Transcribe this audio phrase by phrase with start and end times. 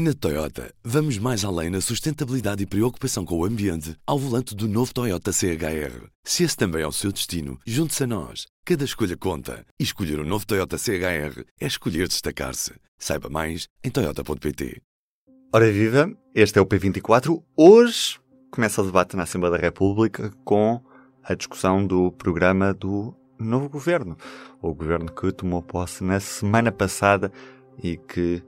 [0.00, 4.68] Na Toyota, vamos mais além na sustentabilidade e preocupação com o ambiente ao volante do
[4.68, 6.06] novo Toyota CHR.
[6.22, 8.46] Se esse também é o seu destino, junte-se a nós.
[8.64, 9.66] Cada escolha conta.
[9.76, 12.74] E escolher o um novo Toyota CHR é escolher destacar-se.
[12.96, 14.80] Saiba mais em Toyota.pt.
[15.52, 17.42] Ora viva, este é o P24.
[17.56, 18.20] Hoje
[18.52, 20.80] começa o debate na Assembleia da República com
[21.24, 24.16] a discussão do programa do novo governo.
[24.62, 27.32] O governo que tomou posse na semana passada
[27.82, 28.44] e que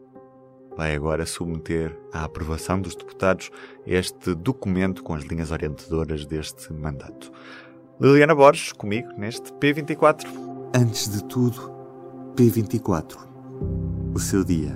[0.76, 3.50] vai agora submeter à aprovação dos deputados
[3.86, 7.30] este documento com as linhas orientadoras deste mandato.
[8.00, 10.26] Liliana Borges, comigo neste P24.
[10.74, 11.70] Antes de tudo,
[12.34, 13.18] P24.
[14.14, 14.74] O seu dia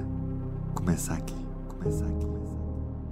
[0.75, 1.35] começa aqui.
[1.69, 2.34] Começa aqui.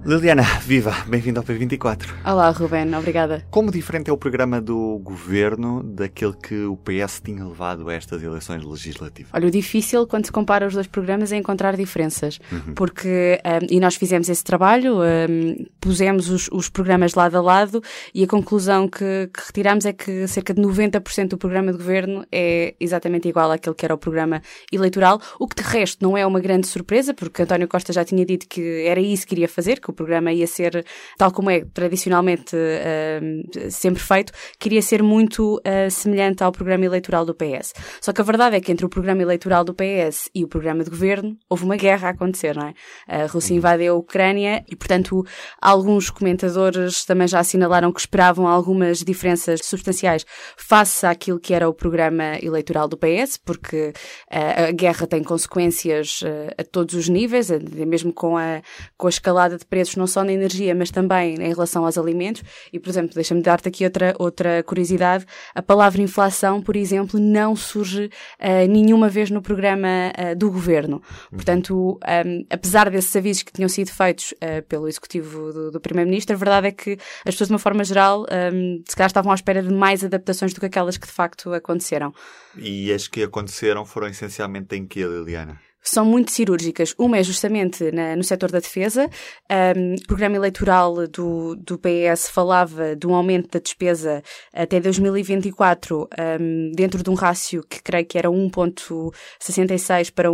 [0.05, 2.09] Liliana, viva, bem-vindo ao P24.
[2.25, 3.45] Olá, Ruben, obrigada.
[3.49, 8.21] Como diferente é o programa do governo daquele que o PS tinha levado a estas
[8.21, 9.31] eleições legislativas?
[9.33, 12.73] Olha, o difícil quando se compara os dois programas é encontrar diferenças, uhum.
[12.73, 17.81] porque, um, e nós fizemos esse trabalho, um, pusemos os, os, programas lado a lado
[18.13, 22.25] e a conclusão que, que retiramos é que cerca de 90% do programa de governo
[22.29, 26.27] é exatamente igual àquele que era o programa eleitoral, o que de resto não é
[26.27, 29.79] uma grande surpresa, porque António Costa já tinha dito que era isso que iria fazer,
[29.79, 30.85] que o programa ia ser,
[31.17, 37.25] tal como é tradicionalmente uh, sempre feito, queria ser muito uh, semelhante ao programa eleitoral
[37.25, 37.73] do PS.
[38.01, 40.83] Só que a verdade é que entre o programa eleitoral do PS e o programa
[40.83, 42.73] de governo houve uma guerra a acontecer, não é?
[43.07, 45.23] A Rússia invadiu a Ucrânia e, portanto,
[45.61, 50.25] alguns comentadores também já assinalaram que esperavam algumas diferenças substanciais
[50.57, 53.93] face àquilo que era o programa eleitoral do PS, porque
[54.31, 56.21] uh, a guerra tem consequências
[56.57, 57.49] a todos os níveis,
[57.87, 58.61] mesmo com a,
[58.97, 61.97] com a escalada de preços preços não só na energia, mas também em relação aos
[61.97, 62.43] alimentos.
[62.71, 65.25] E, por exemplo, deixa-me dar-te aqui outra, outra curiosidade.
[65.53, 71.01] A palavra inflação, por exemplo, não surge uh, nenhuma vez no programa uh, do governo.
[71.29, 76.35] Portanto, um, apesar desses avisos que tinham sido feitos uh, pelo executivo do, do Primeiro-Ministro,
[76.35, 79.35] a verdade é que as pessoas, de uma forma geral, um, se calhar estavam à
[79.35, 82.13] espera de mais adaptações do que aquelas que de facto aconteceram.
[82.57, 85.59] E as que aconteceram foram essencialmente em que, Liliana?
[85.83, 86.93] São muito cirúrgicas.
[86.97, 89.09] Uma é justamente na, no setor da defesa.
[89.51, 94.23] Um, o programa eleitoral do, do PS falava de um aumento da despesa
[94.53, 96.07] até 2024
[96.39, 100.31] um, dentro de um rácio que creio que era 1.66 para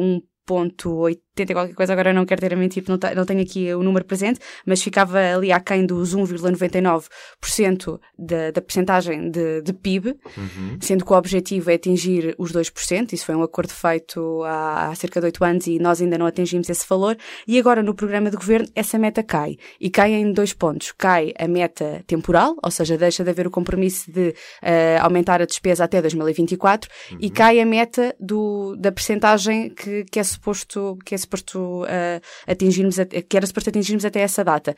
[1.39, 3.83] 1 1.80 qualquer coisa, agora não quero ter a mentir, não, não tenho aqui o
[3.83, 10.77] número presente, mas ficava ali aquém dos 1,99% da, da percentagem de, de PIB, uhum.
[10.81, 14.95] sendo que o objetivo é atingir os 2%, isso foi um acordo feito há, há
[14.95, 17.17] cerca de 8 anos e nós ainda não atingimos esse valor,
[17.47, 21.33] e agora no programa de governo essa meta cai, e cai em dois pontos, cai
[21.37, 25.83] a meta temporal, ou seja, deixa de haver o compromisso de uh, aumentar a despesa
[25.83, 27.17] até 2024, uhum.
[27.21, 32.21] e cai a meta do, da percentagem que, que é suposto, que é suposto uh,
[32.47, 32.95] atingirmos,
[33.27, 34.75] que era suposto atingirmos até essa data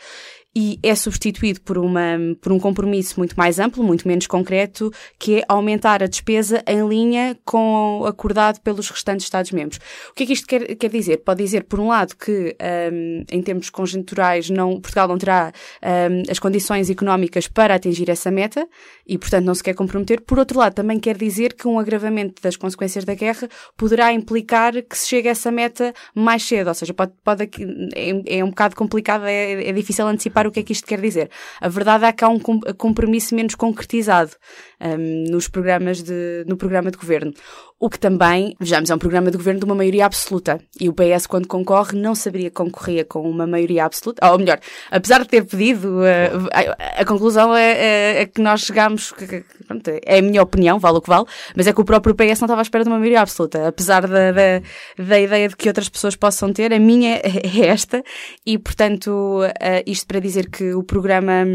[0.55, 5.39] e é substituído por, uma, por um compromisso muito mais amplo, muito menos concreto, que
[5.39, 9.79] é aumentar a despesa em linha com o acordado pelos restantes Estados-membros.
[10.09, 11.17] O que é que isto quer, quer dizer?
[11.17, 12.55] Pode dizer, por um lado, que
[12.91, 18.29] um, em termos conjunturais não, Portugal não terá um, as condições económicas para atingir essa
[18.29, 18.67] meta
[19.07, 20.19] e, portanto, não se quer comprometer.
[20.19, 23.47] Por outro lado, também quer dizer que um agravamento das consequências da guerra
[23.77, 27.49] poderá implicar que se chegue a essa meta mais cedo, ou seja, pode, pode
[27.95, 30.99] é, é um bocado complicado, é, é difícil antecipar o que é que isto quer
[30.99, 31.29] dizer.
[31.59, 34.31] A verdade é que há um compromisso menos concretizado
[34.79, 37.33] um, nos programas de, no programa de governo.
[37.79, 40.61] O que também, vejamos, é um programa de governo de uma maioria absoluta.
[40.79, 44.31] E o PS, quando concorre, não saberia que concorria com uma maioria absoluta.
[44.31, 44.59] Ou melhor,
[44.91, 49.25] apesar de ter pedido, uh, a, a, conclusão é, é, é, que nós chegamos, que,
[49.25, 52.13] que, pronto, é a minha opinião, vale o que vale, mas é que o próprio
[52.13, 53.67] PS não estava à espera de uma maioria absoluta.
[53.67, 54.61] Apesar da, da,
[54.97, 58.03] da ideia de que outras pessoas possam ter, a minha é esta.
[58.45, 59.09] E, portanto,
[59.41, 61.45] uh, isto para dizer que o programa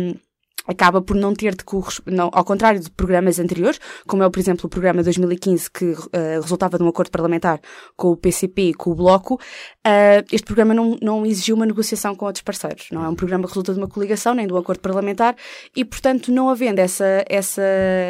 [0.67, 1.65] acaba por não ter de
[2.07, 6.09] não, ao contrário de programas anteriores, como é, por exemplo, o programa 2015 que uh,
[6.41, 7.61] resultava de um acordo parlamentar
[7.97, 12.15] com o PCP e com o Bloco, uh, este programa não, não exigiu uma negociação
[12.15, 12.89] com outros parceiros.
[12.91, 15.37] Não é um programa que resulta de uma coligação nem de um acordo parlamentar
[15.75, 17.63] e, portanto, não havendo essa, essa,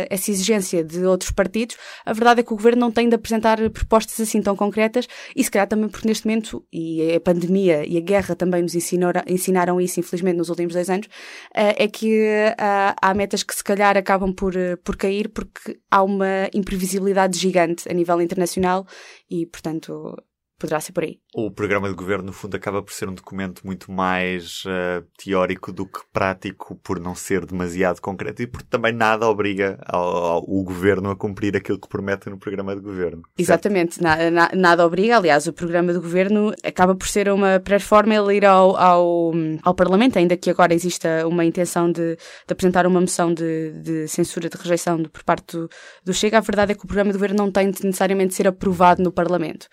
[0.09, 3.59] essa exigência de outros partidos, a verdade é que o governo não tem de apresentar
[3.71, 7.97] propostas assim tão concretas e, se calhar, também porque neste momento, e a pandemia e
[7.97, 12.46] a guerra também nos ensinaram, ensinaram isso, infelizmente, nos últimos dois anos, uh, é que
[12.53, 17.39] uh, há metas que se calhar acabam por, uh, por cair porque há uma imprevisibilidade
[17.39, 18.87] gigante a nível internacional
[19.31, 20.17] e, portanto,
[20.59, 21.19] poderá ser por aí.
[21.35, 25.73] O programa de governo, no fundo, acaba por ser um documento muito mais uh, teórico
[25.73, 30.45] do que prático, por não ser demasiado concreto e porque também nada obriga ao, ao,
[30.47, 33.23] o governo a cumprir aquilo que promete no programa de governo.
[33.39, 35.17] Exatamente, na, na, nada obriga.
[35.17, 39.33] Aliás, o programa de governo acaba por ser uma pré-forma ele ir ao, ao,
[39.63, 44.09] ao, Parlamento, ainda que agora exista uma intenção de, de apresentar uma moção de, de,
[44.09, 45.69] censura, de rejeição por parte do,
[46.05, 46.39] do Chega.
[46.39, 49.13] A verdade é que o programa de governo não tem de necessariamente ser aprovado no
[49.13, 49.67] Parlamento.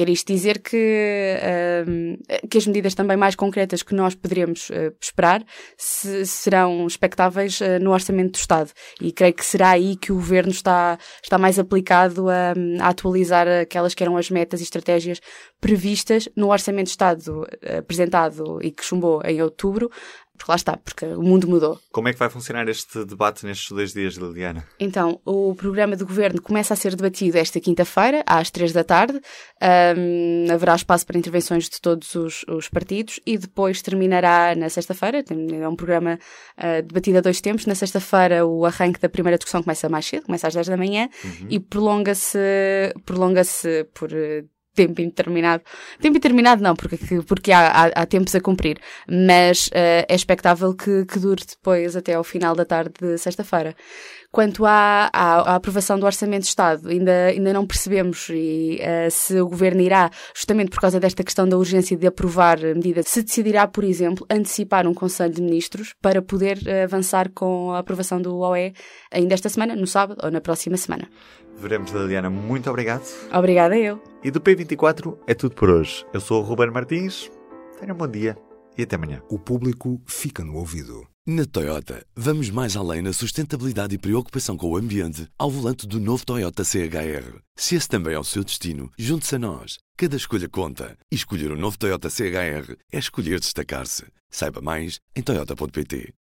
[0.00, 4.96] Quer isto dizer que, uh, que as medidas também mais concretas que nós poderemos uh,
[4.98, 5.44] esperar
[5.76, 8.70] se, serão expectáveis uh, no Orçamento do Estado.
[8.98, 13.46] E creio que será aí que o Governo está, está mais aplicado a, a atualizar
[13.46, 15.20] aquelas que eram as metas e estratégias
[15.60, 19.90] previstas no Orçamento do Estado apresentado e que chumbou em outubro,
[20.40, 21.78] porque lá está, porque o mundo mudou.
[21.92, 24.66] Como é que vai funcionar este debate nestes dois dias, Liliana?
[24.78, 29.20] Então, o programa do governo começa a ser debatido esta quinta-feira, às três da tarde.
[29.62, 35.22] Um, haverá espaço para intervenções de todos os, os partidos e depois terminará na sexta-feira.
[35.28, 36.18] É um programa
[36.56, 37.66] uh, debatido a dois tempos.
[37.66, 41.10] Na sexta-feira, o arranque da primeira discussão começa mais cedo, começa às 10 da manhã
[41.22, 41.48] uhum.
[41.50, 42.38] e prolonga-se
[43.04, 43.42] prolonga
[43.92, 44.48] por uh,
[44.86, 45.62] tempo indeterminado.
[46.00, 46.96] Tempo indeterminado não, porque,
[47.26, 48.78] porque há, há, há tempos a cumprir,
[49.08, 53.74] mas uh, é expectável que, que dure depois até ao final da tarde de sexta-feira.
[54.32, 59.10] Quanto à, à, à, aprovação do Orçamento de Estado, ainda, ainda não percebemos e, uh,
[59.10, 63.02] se o Governo irá, justamente por causa desta questão da urgência de aprovar a medida,
[63.02, 67.80] se decidirá, por exemplo, antecipar um Conselho de Ministros para poder uh, avançar com a
[67.80, 68.72] aprovação do OE
[69.10, 71.08] ainda esta semana, no sábado ou na próxima semana.
[71.60, 72.30] Veremos, Liliana.
[72.30, 73.04] Muito obrigado.
[73.32, 74.02] Obrigada eu.
[74.24, 76.04] E do P24 é tudo por hoje.
[76.12, 77.30] Eu sou o Ruben Martins.
[77.78, 78.36] Tenha um bom dia
[78.76, 79.22] e até amanhã.
[79.28, 81.06] O público fica no ouvido.
[81.26, 86.00] Na Toyota, vamos mais além na sustentabilidade e preocupação com o ambiente ao volante do
[86.00, 87.38] novo Toyota CHR.
[87.54, 89.78] Se esse também é o seu destino, junte-se a nós.
[89.96, 90.96] Cada escolha conta.
[91.12, 94.04] E escolher o um novo Toyota CHR é escolher destacar-se.
[94.30, 96.14] Saiba mais em Toyota.pt.